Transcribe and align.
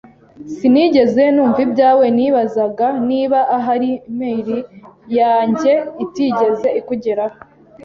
Sinigeze 0.55 1.23
numva 1.33 1.59
ibyawe. 1.67 2.05
Nibazaga 2.17 2.87
niba 3.09 3.39
ahari 3.57 3.91
mail 4.19 4.47
yanjye 5.17 5.71
itigeze 6.03 6.67
ikugeraho. 6.79 7.37